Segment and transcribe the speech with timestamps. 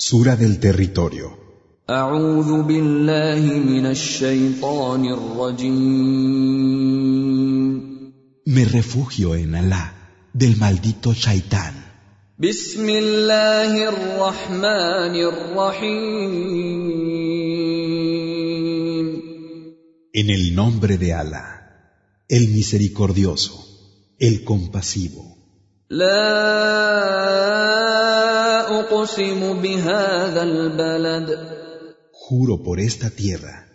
[0.00, 1.36] Sura del Territorio.
[8.54, 11.74] Me refugio en Alá del maldito Shaitán.
[20.12, 25.36] En el nombre de Alá, el misericordioso, el compasivo.
[32.12, 33.66] Juro por esta tierra.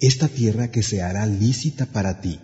[0.00, 2.40] Esta tierra que se hará lícita para ti.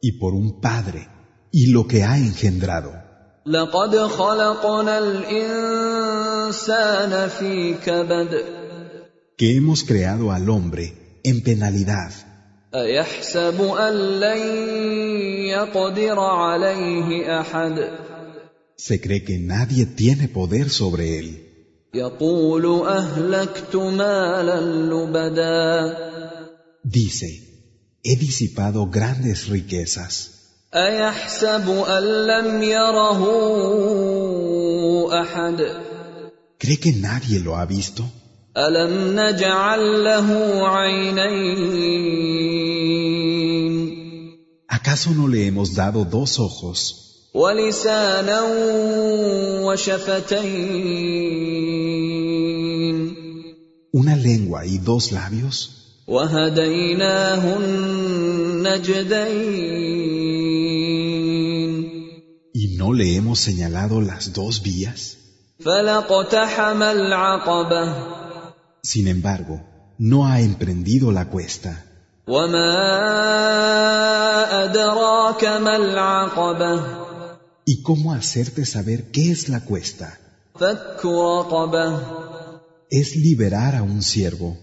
[0.00, 1.08] Y por un padre
[1.52, 2.92] y lo que ha engendrado.
[9.36, 12.12] Que hemos creado al hombre en penalidad.
[18.76, 21.28] Se cree que nadie tiene poder sobre él.
[26.82, 27.28] Dice,
[28.02, 30.30] he disipado grandes riquezas.
[36.58, 38.10] ¿Cree que nadie lo ha visto?
[38.56, 40.28] ألم نجعل له
[40.68, 42.12] عينين
[44.68, 46.94] ¿Acaso no le hemos dado dos ojos
[47.34, 48.42] ولسانا
[49.64, 50.76] وشفتين
[53.94, 55.70] una lengua y dos labios?
[56.06, 58.92] وهديناه النجدين
[62.54, 65.16] ¿Y no le hemos señalado las dos vías?
[65.64, 68.21] فلاقتحم العقبه
[68.84, 69.62] Sin embargo,
[69.96, 71.84] no ha emprendido la cuesta.
[77.64, 80.18] ¿Y cómo hacerte saber qué es la cuesta?
[82.90, 84.58] Es liberar a un siervo.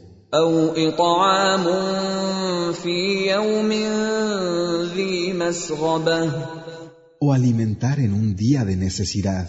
[7.21, 9.47] O alimentar en un día de necesidad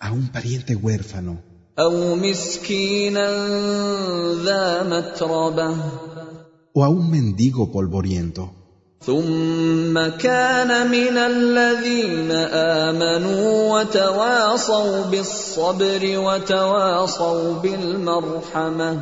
[0.00, 1.36] a un pariente huérfano
[1.78, 3.28] او مسكينا
[4.44, 5.76] ذا متربه
[6.76, 8.52] o a un mendigo polvoriento.
[9.06, 12.30] ثم كان من الذين
[12.90, 19.00] امنوا وتواصوا بالصبر وتواصوا بالمرحمه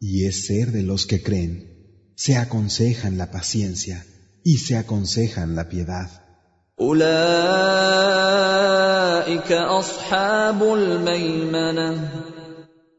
[0.00, 1.52] Y es ser de los que creen,
[2.16, 4.06] se aconsejan la paciencia
[4.44, 6.08] y se aconsejan la piedad.
[6.80, 7.81] اولئك اصحاب الميمنه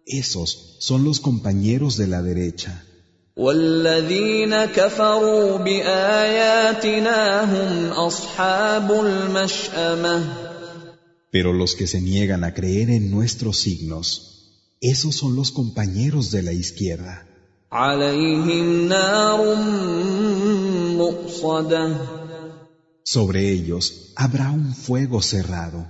[0.06, 2.84] Esos son los compañeros de la derecha.
[3.40, 10.24] والذين كفروا باياتنا هم اصحاب المشامه
[11.32, 14.06] Pero los que se niegan a creer en nuestros signos,
[14.82, 17.26] esos son los compañeros de la izquierda.
[17.72, 19.56] عليهم نار
[20.98, 21.96] مؤصده
[23.04, 25.88] Sobre ellos habrá un fuego cerrado.